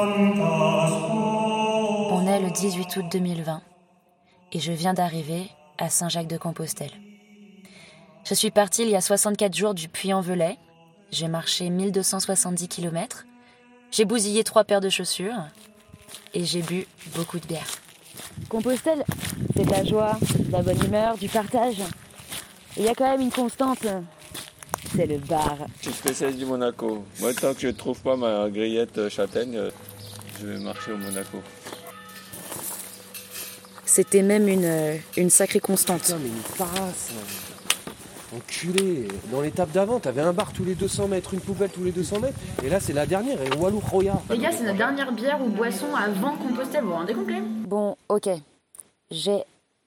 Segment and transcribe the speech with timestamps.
[0.00, 0.06] On
[2.28, 3.62] est le 18 août 2020
[4.52, 6.92] et je viens d'arriver à Saint-Jacques-de-Compostelle.
[8.24, 10.56] Je suis partie il y a 64 jours du Puy-en-Velay.
[11.10, 13.26] J'ai marché 1270 km.
[13.90, 15.48] J'ai bousillé trois paires de chaussures
[16.32, 16.86] et j'ai bu
[17.16, 17.66] beaucoup de bière.
[18.48, 19.04] Compostelle,
[19.56, 21.82] c'est de la joie, de la bonne humeur, du partage.
[22.76, 23.84] Il y a quand même une constante,
[24.94, 25.56] c'est le bar.
[25.80, 27.04] Je suis spécialiste du Monaco.
[27.20, 29.70] Moi, tant que je ne trouve pas ma grillette châtaigne, euh,
[30.40, 31.38] je vais marcher au Monaco.
[33.84, 36.02] C'était même une, euh, une sacrée constante.
[36.02, 37.10] Putain, mais une parasse.
[38.36, 39.08] Enculé.
[39.32, 42.20] Dans l'étape d'avant, t'avais un bar tous les 200 mètres, une poubelle tous les 200
[42.20, 42.38] mètres.
[42.62, 43.40] Et là, c'est la dernière.
[43.42, 44.20] Et Walou Roya.
[44.30, 47.26] Les gars, c'est notre dernière bière ou boisson avant Compostelle, vous vous rendez compte
[47.66, 48.28] Bon, ok.
[49.10, 49.42] J'ai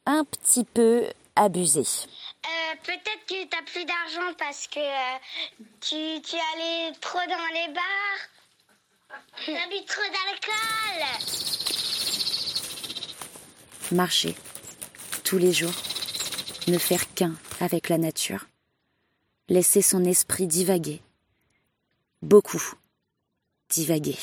[0.08, 1.04] un petit peu
[1.36, 1.82] abusé.
[1.82, 5.18] Euh, Peut-être que t'as plus d'argent parce que euh,
[5.82, 8.22] tu, tu allais trop dans les bars.
[9.46, 11.02] T'as bu trop d'alcool.
[13.92, 14.36] Marcher
[15.26, 15.74] tous les jours,
[16.68, 18.48] ne faire qu'un avec la nature,
[19.50, 21.02] laisser son esprit divaguer,
[22.22, 22.64] beaucoup
[23.70, 24.18] divaguer.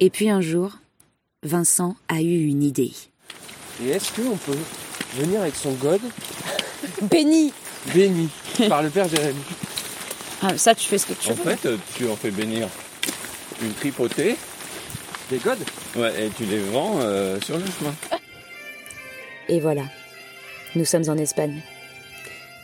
[0.00, 0.72] Et puis un jour,
[1.42, 2.92] Vincent a eu une idée.
[3.82, 4.58] Et est-ce qu'on peut
[5.14, 6.00] venir avec son god
[7.02, 7.52] Béni
[7.94, 8.28] béni
[8.68, 9.40] par le père Jérémy
[10.42, 11.54] ah, Ça, tu fais ce que tu En veux.
[11.54, 12.68] fait, euh, tu en fais bénir
[13.62, 14.36] une tripotée
[15.30, 15.52] Des gods
[15.96, 17.94] ouais, et tu les vends euh, sur le chemin.
[19.48, 19.84] Et voilà,
[20.74, 21.62] nous sommes en Espagne.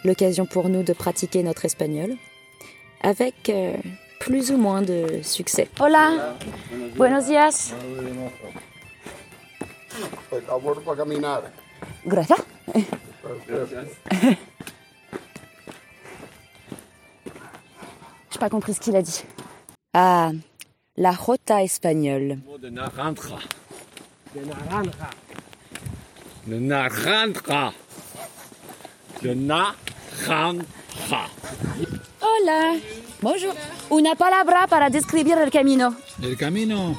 [0.04, 2.16] L'occasion pour nous de pratiquer notre espagnol
[3.02, 3.76] avec euh,
[4.22, 5.68] plus ou moins de succès.
[5.80, 6.36] Hola,
[6.96, 7.74] buenos días.
[10.30, 11.42] Por favor, para caminar.
[12.06, 12.38] Gracias.
[18.30, 19.24] J'ai pas compris ce qu'il a dit.
[19.92, 20.30] Ah,
[20.96, 22.28] la jota espagnole.
[22.28, 23.38] Le mot de naranja.
[24.36, 24.92] Le naranja.
[26.46, 27.72] Le naranja.
[32.20, 32.78] Hola.
[33.20, 33.54] Bonjour.
[33.90, 35.94] Una palabra para describir el camino.
[36.22, 36.96] El camino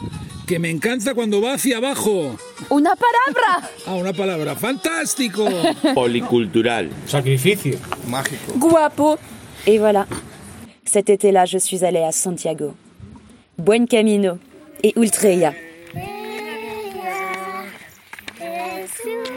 [0.47, 2.35] que me encanta cuando va hacia abajo.
[2.69, 3.69] Una palabra.
[3.85, 4.55] Ah, una palabra.
[4.55, 5.45] ¡Fantástico!
[5.93, 6.89] Policultural.
[7.05, 7.77] Sacrificio.
[8.07, 8.53] Mágico.
[8.55, 9.17] Guapo.
[9.65, 10.07] Et voilà.
[10.85, 12.75] Cet été-là, je suis allée à Santiago.
[13.57, 14.37] Buen Camino
[14.81, 15.53] et Ultreya.
[18.83, 19.33] Jesús.